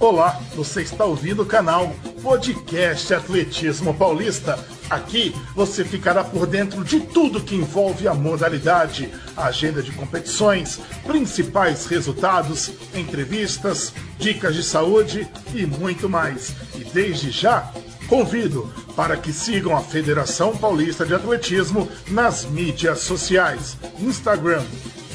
[0.00, 1.92] Olá, você está ouvindo o canal
[2.22, 4.56] Podcast Atletismo Paulista.
[4.88, 10.78] Aqui você ficará por dentro de tudo que envolve a modalidade, a agenda de competições,
[11.04, 16.54] principais resultados, entrevistas, dicas de saúde e muito mais.
[16.76, 17.72] E desde já,
[18.08, 24.62] convido para que sigam a Federação Paulista de Atletismo nas mídias sociais, Instagram,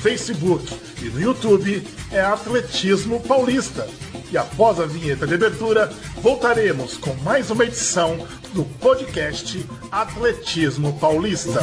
[0.02, 3.88] Facebook e no YouTube é Atletismo Paulista
[4.34, 11.62] e após a vinheta de abertura, voltaremos com mais uma edição do podcast Atletismo Paulista.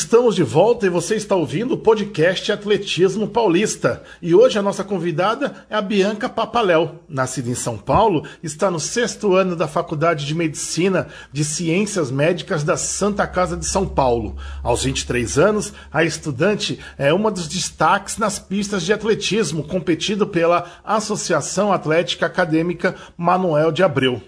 [0.00, 4.02] Estamos de volta e você está ouvindo o podcast Atletismo Paulista.
[4.22, 7.00] E hoje a nossa convidada é a Bianca Papaléu.
[7.06, 12.64] Nascida em São Paulo, está no sexto ano da Faculdade de Medicina de Ciências Médicas
[12.64, 14.36] da Santa Casa de São Paulo.
[14.62, 20.80] Aos 23 anos, a estudante é uma dos destaques nas pistas de atletismo, competido pela
[20.82, 24.22] Associação Atlética Acadêmica Manuel de Abreu.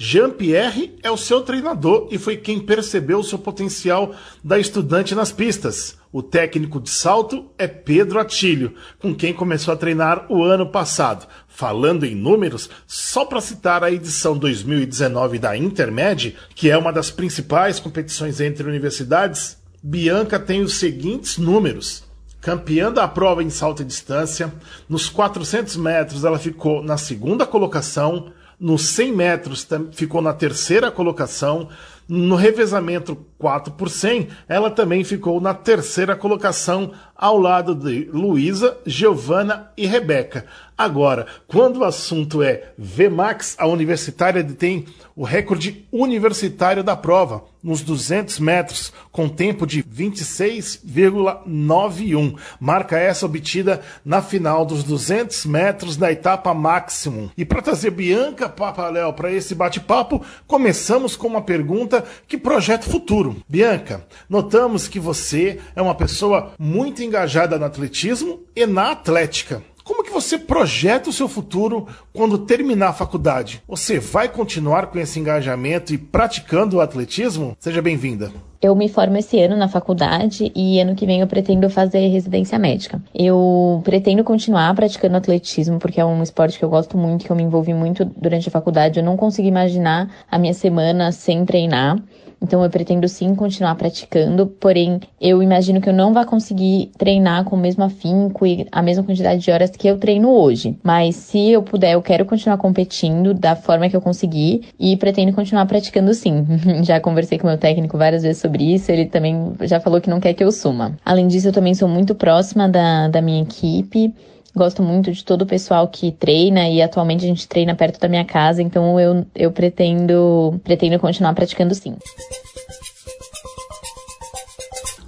[0.00, 5.32] Jean-Pierre é o seu treinador e foi quem percebeu o seu potencial da estudante nas
[5.32, 5.98] pistas.
[6.12, 11.26] O técnico de salto é Pedro Atílio, com quem começou a treinar o ano passado.
[11.48, 17.10] Falando em números, só para citar a edição 2019 da Intermed, que é uma das
[17.10, 22.04] principais competições entre universidades, Bianca tem os seguintes números.
[22.40, 24.54] Campeã da prova em salto e distância,
[24.88, 31.68] nos 400 metros ela ficou na segunda colocação, nos 100 metros ficou na terceira colocação.
[32.08, 38.78] No revezamento 4 por 100, ela também ficou na terceira colocação, ao lado de Luísa,
[38.86, 40.46] Giovana e Rebeca.
[40.78, 47.82] Agora, quando o assunto é VMAX, a universitária detém o recorde universitário da prova, nos
[47.82, 52.36] 200 metros, com tempo de 26,91.
[52.60, 57.28] Marca essa obtida na final dos 200 metros da etapa Maximum.
[57.36, 63.42] E para trazer Bianca Papaléu para esse bate-papo, começamos com uma pergunta que projeta futuro.
[63.48, 69.62] Bianca, notamos que você é uma pessoa muito engajada no atletismo e na atlética.
[69.82, 73.62] Como que você projeta o seu futuro quando terminar a faculdade?
[73.66, 77.56] Você vai continuar com esse engajamento e praticando o atletismo?
[77.58, 78.30] Seja bem-vinda.
[78.60, 82.58] Eu me formo esse ano na faculdade e ano que vem eu pretendo fazer residência
[82.58, 83.00] médica.
[83.14, 87.36] Eu pretendo continuar praticando atletismo porque é um esporte que eu gosto muito, que eu
[87.36, 88.98] me envolvi muito durante a faculdade.
[88.98, 92.02] Eu não consigo imaginar a minha semana sem treinar.
[92.40, 97.44] Então eu pretendo sim continuar praticando, porém eu imagino que eu não vá conseguir treinar
[97.44, 100.78] com o mesmo afinco e a mesma quantidade de horas que eu treino hoje.
[100.82, 105.32] Mas se eu puder, eu quero continuar competindo da forma que eu conseguir e pretendo
[105.32, 106.46] continuar praticando sim.
[106.82, 110.18] já conversei com meu técnico várias vezes sobre isso, ele também já falou que não
[110.18, 110.96] quer que eu suma.
[111.04, 114.12] Além disso, eu também sou muito próxima da, da minha equipe.
[114.56, 118.08] Gosto muito de todo o pessoal que treina e atualmente a gente treina perto da
[118.08, 121.94] minha casa, então eu, eu pretendo, pretendo continuar praticando sim.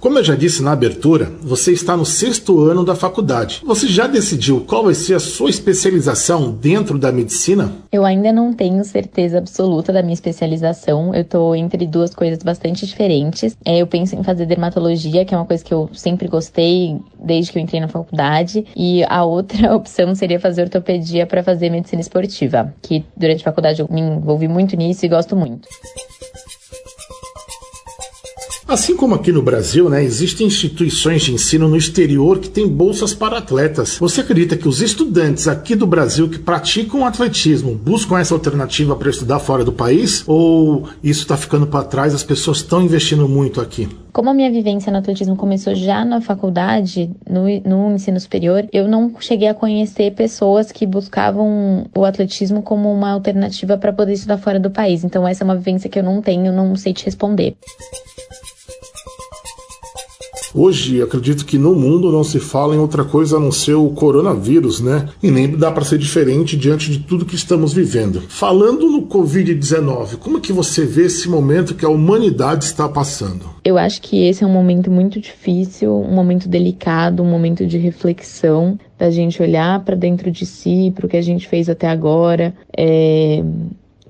[0.01, 3.61] Como eu já disse na abertura, você está no sexto ano da faculdade.
[3.63, 7.71] Você já decidiu qual vai ser a sua especialização dentro da medicina?
[7.91, 11.13] Eu ainda não tenho certeza absoluta da minha especialização.
[11.13, 13.55] Eu estou entre duas coisas bastante diferentes.
[13.63, 17.51] É, eu penso em fazer dermatologia, que é uma coisa que eu sempre gostei desde
[17.51, 18.65] que eu entrei na faculdade.
[18.75, 23.83] E a outra opção seria fazer ortopedia para fazer medicina esportiva, que durante a faculdade
[23.83, 25.69] eu me envolvi muito nisso e gosto muito.
[28.71, 33.13] Assim como aqui no Brasil, né, existem instituições de ensino no exterior que têm bolsas
[33.13, 33.97] para atletas.
[33.97, 39.09] Você acredita que os estudantes aqui do Brasil que praticam atletismo buscam essa alternativa para
[39.09, 40.23] estudar fora do país?
[40.25, 42.15] Ou isso está ficando para trás?
[42.15, 43.89] As pessoas estão investindo muito aqui?
[44.13, 48.87] Como a minha vivência no atletismo começou já na faculdade, no, no ensino superior, eu
[48.87, 54.37] não cheguei a conhecer pessoas que buscavam o atletismo como uma alternativa para poder estudar
[54.37, 55.03] fora do país.
[55.03, 57.57] Então, essa é uma vivência que eu não tenho, não sei te responder.
[60.53, 63.89] Hoje, acredito que no mundo não se fala em outra coisa a não ser o
[63.89, 65.07] coronavírus, né?
[65.23, 68.21] E nem dá para ser diferente diante de tudo que estamos vivendo.
[68.27, 73.45] Falando no Covid-19, como é que você vê esse momento que a humanidade está passando?
[73.63, 77.77] Eu acho que esse é um momento muito difícil, um momento delicado, um momento de
[77.77, 81.87] reflexão, da gente olhar para dentro de si, para o que a gente fez até
[81.87, 83.43] agora, é,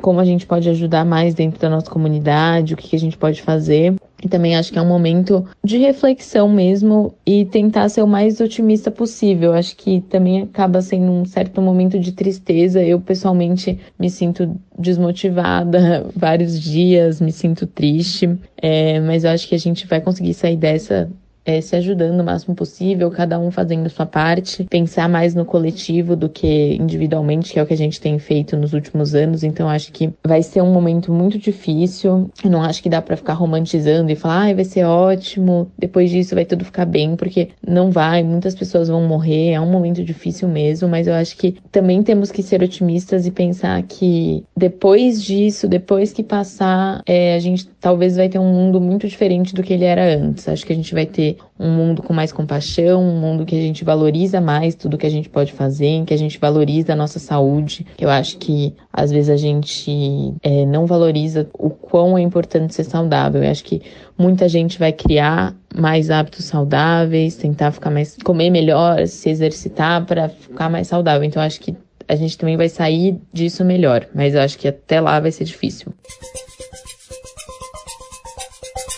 [0.02, 3.18] como a gente pode ajudar mais dentro da nossa comunidade, o que, que a gente
[3.18, 3.96] pode fazer.
[4.22, 8.40] E também acho que é um momento de reflexão mesmo e tentar ser o mais
[8.40, 9.54] otimista possível.
[9.54, 12.84] Acho que também acaba sendo um certo momento de tristeza.
[12.84, 18.30] Eu pessoalmente me sinto desmotivada vários dias, me sinto triste.
[18.62, 21.10] É, mas eu acho que a gente vai conseguir sair dessa
[21.46, 26.16] é, se ajudando o máximo possível, cada um fazendo sua parte, pensar mais no coletivo
[26.16, 29.44] do que individualmente, que é o que a gente tem feito nos últimos anos.
[29.44, 32.30] Então, acho que vai ser um momento muito difícil.
[32.44, 36.10] Eu não acho que dá para ficar romantizando e falar, ah, vai ser ótimo, depois
[36.10, 40.04] disso vai tudo ficar bem, porque não vai, muitas pessoas vão morrer, é um momento
[40.04, 45.22] difícil mesmo, mas eu acho que também temos que ser otimistas e pensar que depois
[45.24, 49.64] disso, depois que passar, é, a gente talvez vai ter um mundo muito diferente do
[49.64, 50.48] que ele era antes.
[50.48, 53.62] Acho que a gente vai ter um mundo com mais compaixão, um mundo que a
[53.62, 57.18] gente valoriza mais tudo que a gente pode fazer, que a gente valoriza a nossa
[57.18, 57.86] saúde.
[58.00, 62.84] Eu acho que às vezes a gente é, não valoriza o quão é importante ser
[62.84, 63.44] saudável.
[63.44, 63.82] Eu acho que
[64.16, 70.30] muita gente vai criar mais hábitos saudáveis, tentar ficar mais, comer melhor, se exercitar para
[70.30, 71.24] ficar mais saudável.
[71.24, 71.76] Então acho que
[72.08, 75.46] a gente também vai sair disso melhor, mas eu acho que até lá vai ser
[75.46, 75.94] difícil.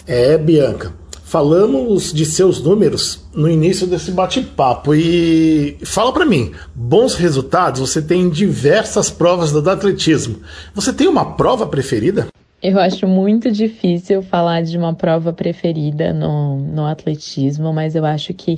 [0.08, 0.94] É, Bianca.
[1.24, 8.02] Falamos de seus números no início desse bate-papo e fala para mim, bons resultados você
[8.02, 10.42] tem em diversas provas do atletismo.
[10.76, 12.28] Você tem uma prova preferida?
[12.62, 18.34] Eu acho muito difícil falar de uma prova preferida no, no atletismo, mas eu acho
[18.34, 18.58] que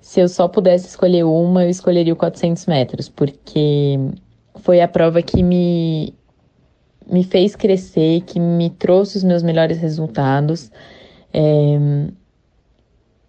[0.00, 3.98] se eu só pudesse escolher uma, eu escolheria o 400 metros, porque
[4.56, 6.14] foi a prova que me,
[7.10, 10.70] me fez crescer, que me trouxe os meus melhores resultados.
[11.32, 11.78] É,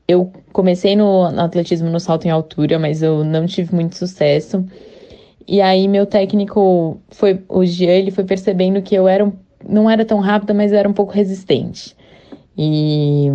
[0.07, 4.65] eu comecei no, no, atletismo no salto em altura, mas eu não tive muito sucesso.
[5.47, 9.31] E aí meu técnico foi o Jean, ele foi percebendo que eu era
[9.68, 11.95] não era tão rápida, mas era um pouco resistente.
[12.57, 13.27] E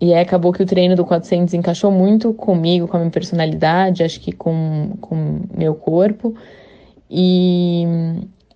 [0.00, 4.04] e aí acabou que o treino do 400 encaixou muito comigo, com a minha personalidade,
[4.04, 6.34] acho que com com meu corpo.
[7.10, 7.84] E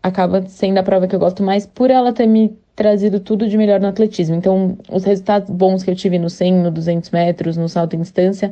[0.03, 3.57] acaba sendo a prova que eu gosto mais por ela ter me trazido tudo de
[3.57, 4.35] melhor no atletismo.
[4.35, 8.01] Então, os resultados bons que eu tive no 100, no 200 metros, no salto em
[8.01, 8.51] distância,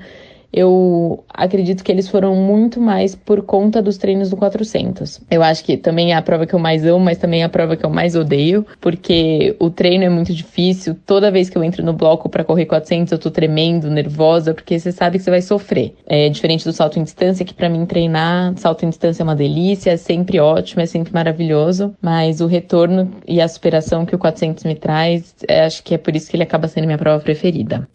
[0.52, 5.20] eu acredito que eles foram muito mais por conta dos treinos do 400.
[5.30, 7.48] Eu acho que também é a prova que eu mais amo, mas também é a
[7.48, 10.96] prova que eu mais odeio, porque o treino é muito difícil.
[11.06, 14.78] Toda vez que eu entro no bloco para correr 400, eu tô tremendo, nervosa, porque
[14.78, 15.94] você sabe que você vai sofrer.
[16.06, 19.36] É diferente do salto em distância, que para mim treinar salto em distância é uma
[19.36, 24.18] delícia, é sempre ótimo, é sempre maravilhoso, mas o retorno e a superação que o
[24.18, 27.22] 400 me traz, é, acho que é por isso que ele acaba sendo minha prova
[27.22, 27.88] preferida.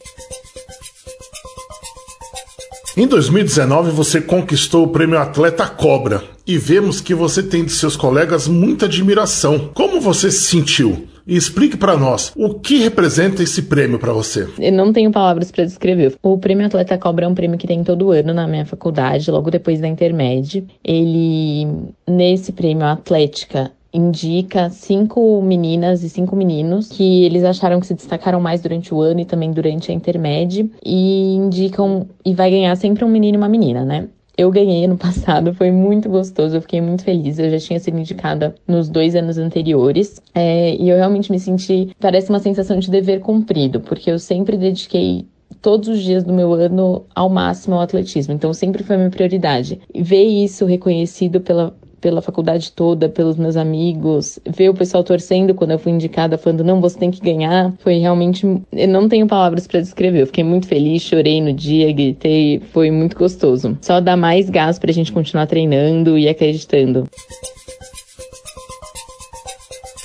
[2.97, 7.97] Em 2019, você conquistou o prêmio Atleta Cobra e vemos que você tem de seus
[7.97, 9.69] colegas muita admiração.
[9.74, 11.06] Como você se sentiu?
[11.27, 14.47] E explique para nós o que representa esse prêmio para você.
[14.57, 16.15] Eu não tenho palavras para descrever.
[16.24, 19.51] O prêmio Atleta Cobra é um prêmio que tem todo ano na minha faculdade, logo
[19.51, 20.65] depois da intermédio.
[20.81, 21.68] Ele,
[22.07, 28.42] nesse prêmio Atlética, indica cinco meninas e cinco meninos que eles acharam que se destacaram
[28.42, 33.06] mais durante o ano e também durante a intermédia e indicam e vai ganhar sempre
[33.06, 34.07] um menino e uma menina, né?
[34.38, 37.39] Eu ganhei ano passado, foi muito gostoso, eu fiquei muito feliz.
[37.39, 41.95] Eu já tinha sido indicada nos dois anos anteriores é, e eu realmente me senti,
[42.00, 45.25] parece uma sensação de dever cumprido, porque eu sempre dediquei
[45.62, 48.33] todos os dias do meu ano ao máximo ao atletismo.
[48.33, 49.80] Então sempre foi minha prioridade.
[49.94, 51.75] E ver isso reconhecido pela,
[52.06, 56.64] pela faculdade toda, pelos meus amigos, ver o pessoal torcendo quando eu fui indicada, falando,
[56.64, 58.45] não, você tem que ganhar, foi realmente.
[58.71, 60.21] Eu não tenho palavras para descrever.
[60.21, 63.76] Eu fiquei muito feliz, chorei no dia, gritei, foi muito gostoso.
[63.81, 67.09] Só dá mais gás pra gente continuar treinando e acreditando.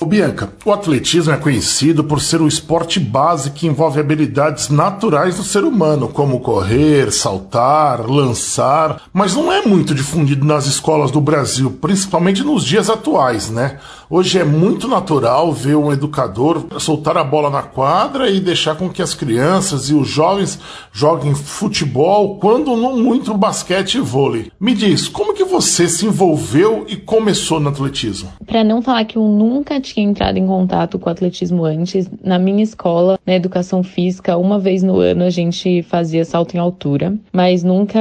[0.00, 5.36] O Bianca, o atletismo é conhecido por ser o esporte base que envolve habilidades naturais
[5.36, 11.20] do ser humano, como correr, saltar, lançar, mas não é muito difundido nas escolas do
[11.20, 13.78] Brasil, principalmente nos dias atuais, né?
[14.12, 18.88] Hoje é muito natural ver um educador soltar a bola na quadra e deixar com
[18.88, 20.58] que as crianças e os jovens
[20.92, 24.50] joguem futebol, quando não muito basquete e vôlei.
[24.58, 28.32] Me diz, como que você se envolveu e começou no atletismo?
[28.44, 32.36] Para não falar que eu nunca tinha entrado em contato com o atletismo antes, na
[32.36, 37.16] minha escola, na educação física, uma vez no ano a gente fazia salto em altura,
[37.32, 38.00] mas nunca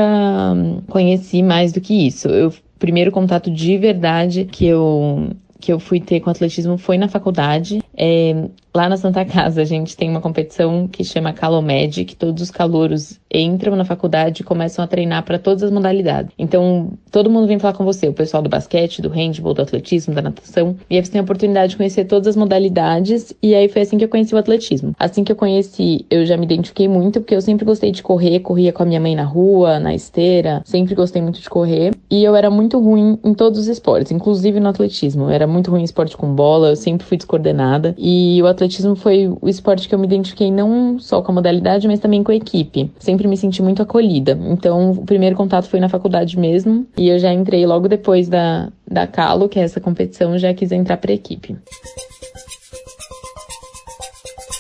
[0.88, 2.30] conheci mais do que isso.
[2.30, 7.08] Eu primeiro contato de verdade que eu que eu fui ter com atletismo foi na
[7.08, 7.82] faculdade.
[7.96, 12.42] É, lá na Santa Casa, a gente tem uma competição que chama Calomed, que todos
[12.42, 16.32] os calouros entram na faculdade e começam a treinar para todas as modalidades.
[16.38, 20.13] Então, todo mundo vem falar com você, o pessoal do basquete, do handball, do atletismo,
[20.13, 23.68] da natação, e aí você tem a oportunidade de conhecer todas as modalidades, e aí
[23.68, 24.96] foi assim que eu conheci o atletismo.
[24.98, 28.39] Assim que eu conheci, eu já me identifiquei muito, porque eu sempre gostei de correr,
[28.39, 32.24] corria com a minha mãe na rua, na esteira, sempre gostei muito de correr, e
[32.24, 35.25] eu era muito ruim em todos os esportes, inclusive no atletismo.
[35.25, 37.96] Eu era muito ruim em esporte com bola, eu sempre fui descoordenada.
[37.98, 41.88] E o atletismo foi o esporte que eu me identifiquei não só com a modalidade,
[41.88, 42.91] mas também com a equipe.
[43.00, 44.38] Sempre me senti muito acolhida.
[44.50, 48.72] Então, o primeiro contato foi na faculdade mesmo, e eu já entrei logo depois da,
[48.88, 51.58] da Calo, que é essa competição, já quis entrar para equipe.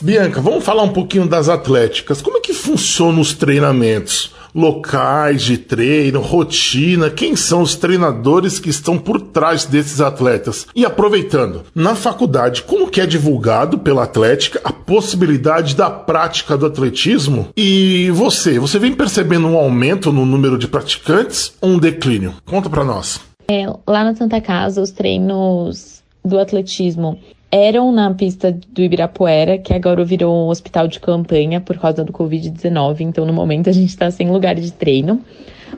[0.01, 2.21] Bianca, vamos falar um pouquinho das atléticas.
[2.21, 4.33] Como é que funcionam os treinamentos?
[4.53, 10.67] Locais de treino, rotina, quem são os treinadores que estão por trás desses atletas?
[10.75, 16.65] E aproveitando, na faculdade, como que é divulgado pela Atlética a possibilidade da prática do
[16.65, 17.49] atletismo?
[17.55, 22.33] E você, você vem percebendo um aumento no número de praticantes ou um declínio?
[22.45, 23.19] Conta para nós.
[23.47, 27.19] É, lá na Santa Casa, os treinos do atletismo
[27.51, 32.13] eram na pista do Ibirapuera, que agora virou um hospital de campanha por causa do
[32.13, 33.01] Covid-19.
[33.01, 35.21] Então, no momento, a gente está sem lugar de treino.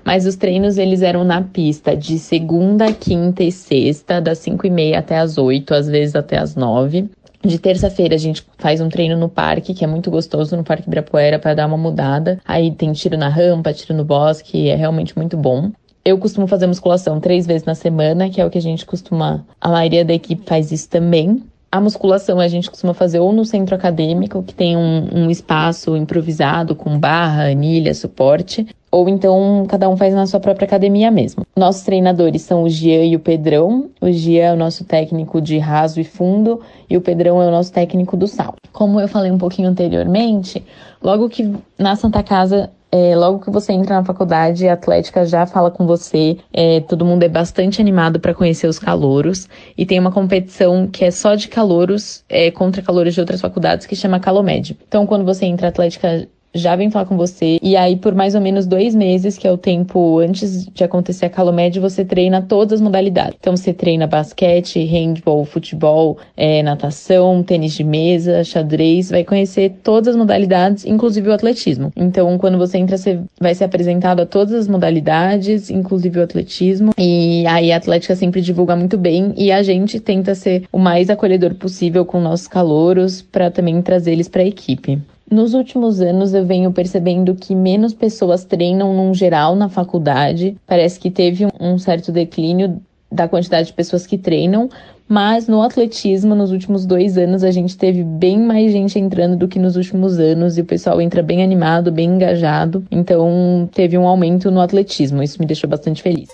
[0.03, 4.69] Mas os treinos, eles eram na pista de segunda, quinta e sexta, das 5 e
[4.69, 7.09] meia até as 8, às vezes até as 9.
[7.43, 10.87] De terça-feira a gente faz um treino no parque, que é muito gostoso, no Parque
[10.87, 12.39] Ibirapuera, para dar uma mudada.
[12.45, 15.71] Aí tem tiro na rampa, tiro no bosque, é realmente muito bom.
[16.05, 19.45] Eu costumo fazer musculação três vezes na semana, que é o que a gente costuma.
[19.59, 21.43] A maioria da equipe faz isso também.
[21.71, 25.95] A musculação a gente costuma fazer ou no centro acadêmico, que tem um, um espaço
[25.95, 31.45] improvisado com barra, anilha, suporte, ou então cada um faz na sua própria academia mesmo.
[31.55, 33.89] Nossos treinadores são o Gian e o Pedrão.
[34.01, 36.59] O Gian é o nosso técnico de raso e fundo
[36.89, 38.55] e o Pedrão é o nosso técnico do sal.
[38.73, 40.61] Como eu falei um pouquinho anteriormente,
[41.01, 45.45] logo que na Santa Casa é, logo que você entra na faculdade, a Atlética já
[45.45, 46.37] fala com você.
[46.51, 49.47] É, todo mundo é bastante animado para conhecer os calouros.
[49.77, 53.85] E tem uma competição que é só de calouros é, contra calouros de outras faculdades
[53.87, 54.77] que chama Calomed.
[54.87, 57.57] Então, quando você entra, a Atlética já vem falar com você.
[57.61, 61.25] E aí, por mais ou menos dois meses, que é o tempo antes de acontecer
[61.25, 63.37] a Calomed, você treina todas as modalidades.
[63.39, 70.09] Então, você treina basquete, handball, futebol, é, natação, tênis de mesa, xadrez, vai conhecer todas
[70.09, 71.91] as modalidades, inclusive o atletismo.
[71.95, 76.91] Então, quando você entra, você vai ser apresentado a todas as modalidades, inclusive o atletismo.
[76.97, 81.09] E aí, a Atlética sempre divulga muito bem e a gente tenta ser o mais
[81.09, 85.01] acolhedor possível com nossos calouros para também trazer eles para a equipe.
[85.31, 90.57] Nos últimos anos eu venho percebendo que menos pessoas treinam num geral na faculdade.
[90.67, 94.69] Parece que teve um certo declínio da quantidade de pessoas que treinam,
[95.07, 99.47] mas no atletismo, nos últimos dois anos, a gente teve bem mais gente entrando do
[99.47, 102.85] que nos últimos anos e o pessoal entra bem animado, bem engajado.
[102.91, 105.23] Então, teve um aumento no atletismo.
[105.23, 106.29] Isso me deixou bastante feliz.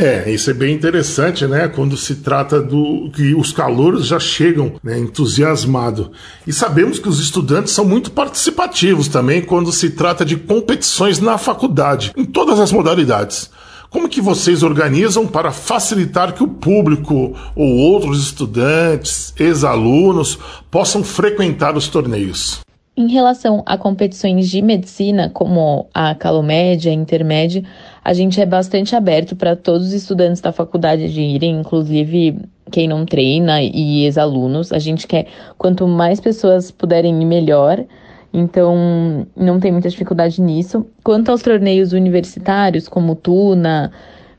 [0.00, 1.68] É, isso é bem interessante, né?
[1.68, 6.08] Quando se trata do que os calouros já chegam né, entusiasmados.
[6.46, 11.36] E sabemos que os estudantes são muito participativos também quando se trata de competições na
[11.36, 13.50] faculdade, em todas as modalidades.
[13.90, 20.38] Como que vocês organizam para facilitar que o público ou outros estudantes, ex-alunos,
[20.70, 22.60] possam frequentar os torneios?
[22.96, 27.64] Em relação a competições de medicina, como a Calomédia, a Intermédia,
[28.02, 32.38] a gente é bastante aberto para todos os estudantes da faculdade de irem, inclusive
[32.70, 34.72] quem não treina e ex-alunos.
[34.72, 35.26] A gente quer
[35.58, 37.84] quanto mais pessoas puderem ir, melhor.
[38.32, 40.86] Então, não tem muita dificuldade nisso.
[41.02, 43.90] Quanto aos torneios universitários, como Tuna,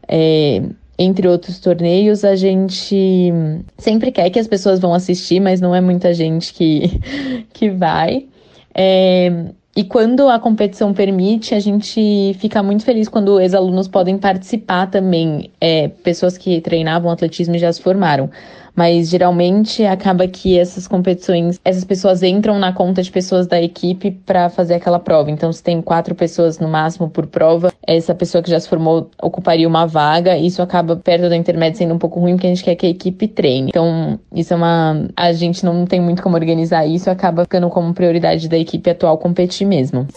[0.07, 0.61] é,
[0.97, 3.33] entre outros torneios, a gente
[3.77, 6.99] sempre quer que as pessoas vão assistir, mas não é muita gente que,
[7.53, 8.27] que vai.
[8.73, 14.87] É, e quando a competição permite, a gente fica muito feliz quando ex-alunos podem participar
[14.87, 18.29] também, é, pessoas que treinavam atletismo e já se formaram
[18.75, 24.11] mas geralmente acaba que essas competições, essas pessoas entram na conta de pessoas da equipe
[24.11, 25.31] para fazer aquela prova.
[25.31, 29.09] Então, se tem quatro pessoas no máximo por prova, essa pessoa que já se formou
[29.21, 30.37] ocuparia uma vaga.
[30.37, 32.89] Isso acaba perto da intermédia sendo um pouco ruim, porque a gente quer que a
[32.89, 33.69] equipe treine.
[33.69, 35.07] Então, isso é uma.
[35.15, 39.17] A gente não tem muito como organizar isso, acaba ficando como prioridade da equipe atual
[39.17, 40.07] competir mesmo.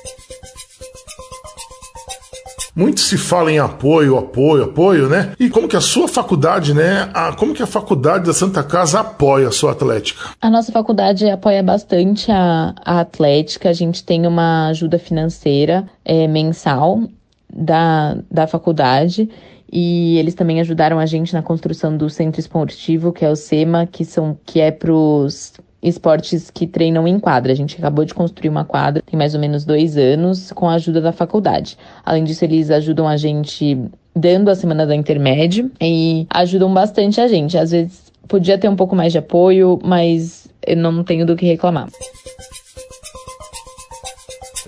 [2.74, 5.32] Muito se fala em apoio, apoio, apoio, né?
[5.38, 7.08] E como que a sua faculdade, né?
[7.14, 10.20] A, como que a faculdade da Santa Casa apoia a sua atlética?
[10.40, 13.70] A nossa faculdade apoia bastante a, a atlética.
[13.70, 17.02] A gente tem uma ajuda financeira é, mensal
[17.48, 19.28] da, da faculdade
[19.70, 23.86] e eles também ajudaram a gente na construção do centro esportivo, que é o SEMA,
[23.86, 25.52] que são que é para os
[25.84, 27.52] esportes que treinam em quadra.
[27.52, 30.74] A gente acabou de construir uma quadra, tem mais ou menos dois anos, com a
[30.74, 31.76] ajuda da faculdade.
[32.04, 33.78] Além disso, eles ajudam a gente
[34.16, 37.58] dando a semana da intermédio e ajudam bastante a gente.
[37.58, 41.44] Às vezes podia ter um pouco mais de apoio, mas eu não tenho do que
[41.44, 41.88] reclamar.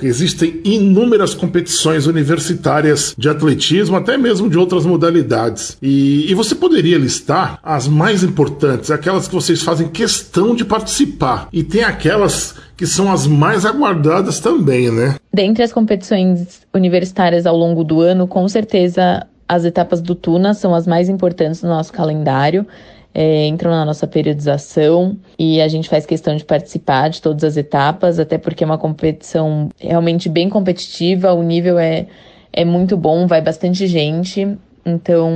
[0.03, 5.77] Existem inúmeras competições universitárias de atletismo, até mesmo de outras modalidades.
[5.81, 11.49] E, e você poderia listar as mais importantes, aquelas que vocês fazem questão de participar.
[11.53, 15.17] E tem aquelas que são as mais aguardadas também, né?
[15.33, 20.75] Dentre as competições universitárias ao longo do ano, com certeza as etapas do Tuna são
[20.75, 22.67] as mais importantes no nosso calendário.
[23.19, 27.57] É, entram na nossa periodização e a gente faz questão de participar de todas as
[27.57, 32.07] etapas, até porque é uma competição realmente bem competitiva, o nível é,
[32.53, 34.47] é muito bom, vai bastante gente,
[34.85, 35.31] então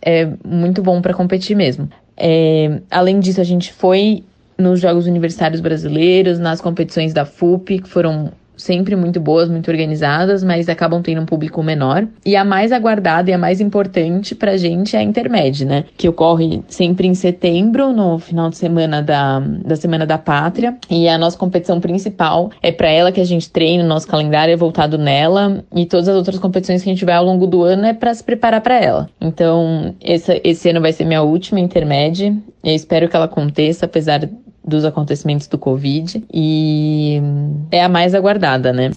[0.00, 1.90] é muito bom para competir mesmo.
[2.16, 4.24] É, além disso, a gente foi
[4.56, 10.44] nos Jogos Universitários Brasileiros, nas competições da FUP, que foram sempre muito boas, muito organizadas,
[10.44, 12.06] mas acabam tendo um público menor.
[12.26, 15.84] E a mais aguardada e a mais importante pra gente é a Intermed, né?
[15.96, 20.76] Que ocorre sempre em setembro, no final de semana da, da Semana da Pátria.
[20.90, 24.52] E a nossa competição principal é para ela que a gente treina, o nosso calendário
[24.52, 25.64] é voltado nela.
[25.74, 28.12] E todas as outras competições que a gente vai ao longo do ano é para
[28.12, 29.08] se preparar para ela.
[29.20, 32.36] Então, esse, esse ano vai ser minha última Intermed.
[32.62, 34.18] Eu espero que ela aconteça, apesar
[34.68, 37.20] dos acontecimentos do Covid e
[37.70, 38.90] é a mais aguardada, né?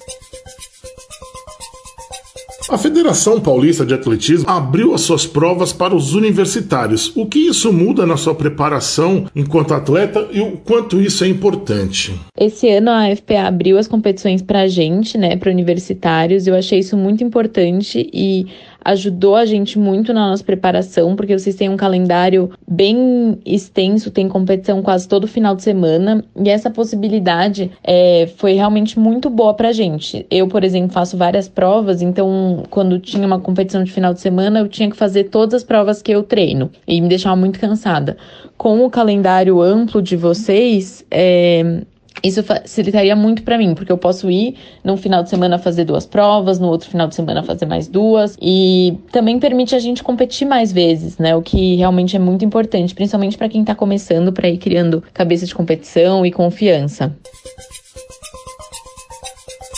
[2.71, 7.11] A Federação Paulista de Atletismo abriu as suas provas para os universitários.
[7.17, 12.17] O que isso muda na sua preparação enquanto atleta e o quanto isso é importante?
[12.39, 16.47] Esse ano a FPA abriu as competições para a gente, né, para universitários.
[16.47, 18.47] Eu achei isso muito importante e
[18.83, 24.27] ajudou a gente muito na nossa preparação, porque vocês têm um calendário bem extenso, tem
[24.27, 29.71] competição quase todo final de semana, e essa possibilidade é, foi realmente muito boa pra
[29.71, 30.25] gente.
[30.29, 34.59] Eu, por exemplo, faço várias provas, então quando tinha uma competição de final de semana,
[34.59, 38.17] eu tinha que fazer todas as provas que eu treino, e me deixava muito cansada.
[38.57, 41.81] Com o calendário amplo de vocês, é,
[42.23, 46.05] isso facilitaria muito para mim, porque eu posso ir num final de semana fazer duas
[46.05, 50.47] provas, no outro final de semana fazer mais duas, e também permite a gente competir
[50.47, 51.35] mais vezes, né?
[51.35, 55.45] O que realmente é muito importante, principalmente para quem está começando, para ir criando cabeça
[55.45, 57.15] de competição e confiança.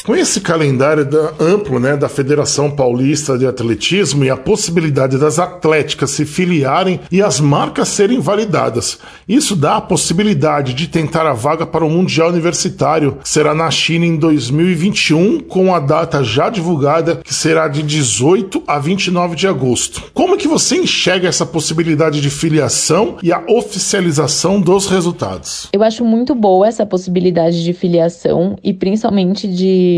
[0.06, 5.40] Com esse calendário da, amplo né, da Federação Paulista de Atletismo e a possibilidade das
[5.40, 11.32] atléticas se filiarem e as marcas serem validadas, isso dá a possibilidade de tentar a
[11.32, 16.50] vaga para o Mundial Universitário, que será na China em 2021, com a data já
[16.50, 20.04] divulgada, que será de 18 a 29 de agosto.
[20.14, 25.70] Como é que você enxerga essa possibilidade de filiação e a oficialização dos resultados?
[25.72, 29.93] Eu acho muito boa essa possibilidade de filiação e principalmente de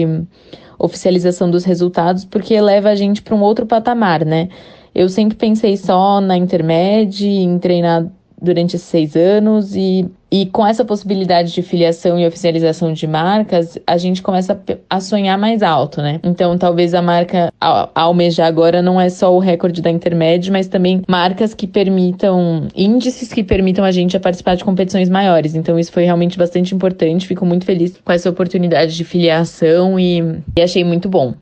[0.78, 4.50] oficialização dos resultados, porque leva a gente para um outro patamar, né?
[4.94, 8.08] Eu sempre pensei só na intermédia, em treinar
[8.46, 13.78] durante esses seis anos e, e com essa possibilidade de filiação e oficialização de marcas,
[13.86, 14.58] a gente começa
[14.90, 16.20] a sonhar mais alto, né?
[16.24, 17.52] Então, talvez a marca
[17.94, 23.34] almejar agora não é só o recorde da intermédia, mas também marcas que permitam, índices
[23.34, 25.56] que permitam a gente a participar de competições maiores.
[25.56, 27.28] Então, isso foi realmente bastante importante.
[27.28, 30.22] Fico muito feliz com essa oportunidade de filiação e,
[30.56, 31.34] e achei muito bom.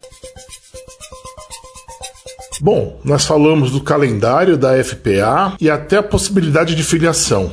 [2.63, 7.51] Bom, nós falamos do calendário da FPA e até a possibilidade de filiação.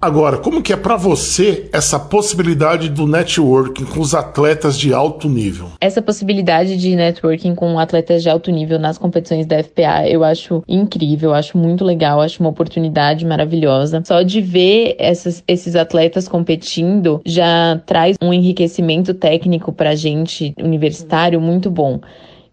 [0.00, 5.28] Agora, como que é para você essa possibilidade do networking com os atletas de alto
[5.28, 5.66] nível?
[5.78, 10.64] Essa possibilidade de networking com atletas de alto nível nas competições da FPA, eu acho
[10.66, 14.02] incrível, acho muito legal, acho uma oportunidade maravilhosa.
[14.06, 21.38] Só de ver essas, esses atletas competindo já traz um enriquecimento técnico pra gente universitário
[21.42, 22.00] muito bom.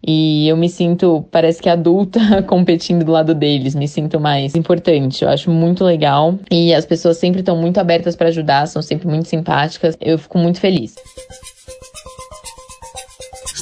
[0.05, 3.75] E eu me sinto, parece que adulta, competindo do lado deles.
[3.75, 5.23] Me sinto mais importante.
[5.23, 6.37] Eu acho muito legal.
[6.51, 9.97] E as pessoas sempre estão muito abertas para ajudar, são sempre muito simpáticas.
[9.99, 10.95] Eu fico muito feliz.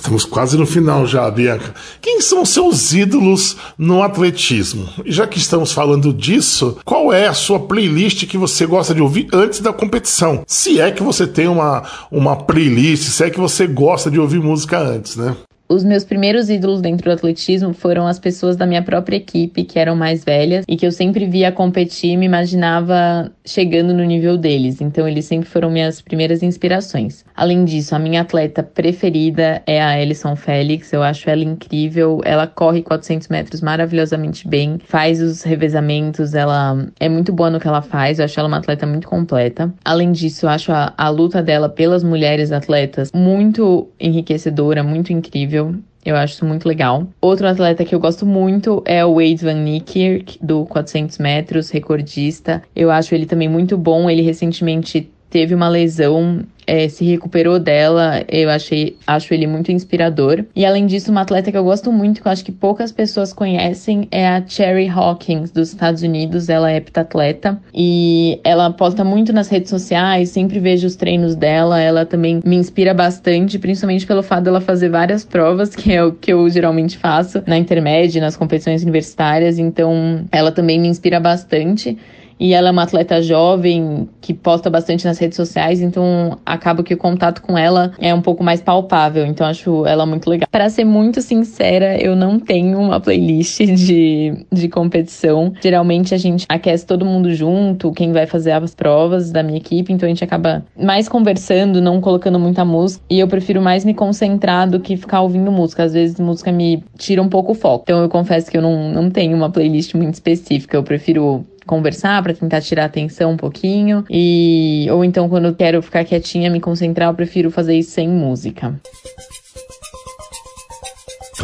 [0.06, 1.74] Estamos quase no final já, Bianca.
[2.00, 4.88] Quem são seus ídolos no atletismo?
[5.04, 9.02] E já que estamos falando disso, qual é a sua playlist que você gosta de
[9.02, 10.44] ouvir antes da competição?
[10.46, 14.40] Se é que você tem uma, uma playlist, se é que você gosta de ouvir
[14.40, 15.36] música antes, né?
[15.68, 19.80] Os meus primeiros ídolos dentro do atletismo foram as pessoas da minha própria equipe, que
[19.80, 24.82] eram mais velhas e que eu sempre via competir me imaginava chegando no nível deles.
[24.82, 27.24] Então, eles sempre foram minhas primeiras inspirações.
[27.36, 30.92] Além disso, a minha atleta preferida é a Alison Félix.
[30.94, 32.22] Eu acho ela incrível.
[32.24, 37.68] Ela corre 400 metros maravilhosamente bem, faz os revezamentos, ela é muito boa no que
[37.68, 38.20] ela faz.
[38.20, 39.74] Eu acho ela uma atleta muito completa.
[39.84, 45.26] Além disso, eu acho a, a luta dela pelas mulheres atletas muito enriquecedora, muito incrível
[45.26, 45.76] incrível.
[46.06, 47.08] Eu acho isso muito legal.
[47.20, 52.62] Outro atleta que eu gosto muito é o Wade Van Niekerk, do 400 metros, recordista.
[52.76, 54.08] Eu acho ele também muito bom.
[54.08, 58.24] Ele recentemente teve uma lesão é, se recuperou dela.
[58.28, 60.44] Eu achei, acho ele muito inspirador.
[60.56, 63.34] E além disso, uma atleta que eu gosto muito, que eu acho que poucas pessoas
[63.34, 66.50] conhecem, é a Cherry Hawkins, dos Estados Unidos.
[66.50, 71.80] Ela é heptatleta e ela posta muito nas redes sociais, sempre vejo os treinos dela.
[71.80, 76.12] Ela também me inspira bastante, principalmente pelo fato dela fazer várias provas, que é o
[76.12, 79.60] que eu geralmente faço na intermédia, nas competições universitárias.
[79.60, 81.98] Então, ela também me inspira bastante
[82.40, 86.94] e ela é uma atleta jovem que posta bastante nas redes sociais, então acaba que
[86.94, 90.48] o contato com ela é um pouco mais palpável, então acho ela muito legal.
[90.52, 95.54] Para ser muito sincera, eu não tenho uma playlist de, de competição.
[95.62, 99.92] Geralmente a gente aquece todo mundo junto, quem vai fazer as provas da minha equipe,
[99.94, 103.94] então a gente acaba mais conversando, não colocando muita música, e eu prefiro mais me
[103.94, 105.84] concentrar do que ficar ouvindo música.
[105.84, 107.84] Às vezes música me tira um pouco o foco.
[107.84, 112.22] Então eu confesso que eu não, não tenho uma playlist muito específica, eu prefiro conversar
[112.22, 116.60] para tentar tirar atenção um pouquinho e ou então quando eu quero ficar quietinha, me
[116.60, 118.74] concentrar, eu prefiro fazer isso sem música.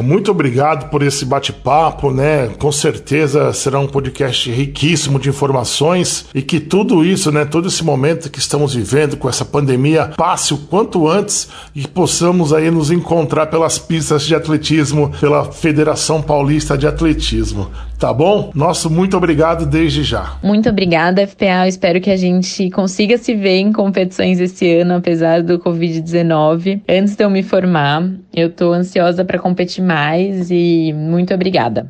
[0.01, 2.47] Muito obrigado por esse bate-papo, né?
[2.57, 7.83] Com certeza será um podcast riquíssimo de informações e que tudo isso, né, todo esse
[7.83, 12.89] momento que estamos vivendo com essa pandemia passe o quanto antes e possamos aí nos
[12.89, 17.69] encontrar pelas pistas de atletismo pela Federação Paulista de Atletismo.
[18.01, 18.49] Tá bom?
[18.55, 20.35] Nosso muito obrigado desde já.
[20.41, 21.65] Muito obrigada, FPA.
[21.65, 26.81] Eu espero que a gente consiga se ver em competições esse ano, apesar do Covid-19.
[26.89, 31.85] Antes de eu me formar, eu tô ansiosa para competir mais e muito obrigada.